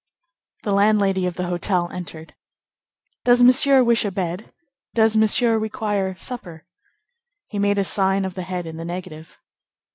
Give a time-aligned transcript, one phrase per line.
[0.63, 2.33] The landlady of the hotel entered.
[3.23, 4.51] "Does Monsieur wish a bed?
[4.95, 6.65] Does Monsieur require supper?"
[7.45, 9.37] He made a sign of the head in the negative.